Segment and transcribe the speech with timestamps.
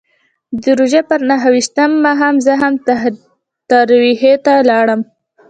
[0.63, 2.73] د روژې پر نهه ویشتم ماښام زه هم
[3.69, 5.01] تراویحو ته ولاړم.